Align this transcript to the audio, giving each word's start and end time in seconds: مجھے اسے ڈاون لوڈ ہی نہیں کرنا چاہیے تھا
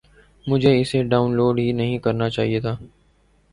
مجھے 0.47 0.71
اسے 0.79 1.01
ڈاون 1.03 1.35
لوڈ 1.35 1.59
ہی 1.59 1.71
نہیں 1.71 1.97
کرنا 1.99 2.29
چاہیے 2.29 2.59
تھا 2.59 2.75